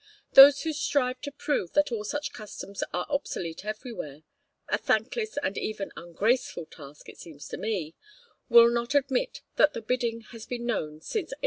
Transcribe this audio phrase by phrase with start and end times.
[0.33, 4.23] Those who strive to prove that all such customs are obsolete everywhere
[4.67, 7.93] a thankless and even ungraceful task, it seems to me
[8.49, 11.39] will not admit that the Bidding has been known since 1870.